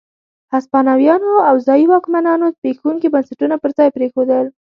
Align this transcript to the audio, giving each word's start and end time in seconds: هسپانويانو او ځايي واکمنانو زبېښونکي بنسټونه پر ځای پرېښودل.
هسپانويانو 0.53 1.31
او 1.49 1.55
ځايي 1.65 1.85
واکمنانو 1.89 2.53
زبېښونکي 2.57 3.07
بنسټونه 3.13 3.55
پر 3.61 3.69
ځای 3.77 3.89
پرېښودل. 3.95 4.45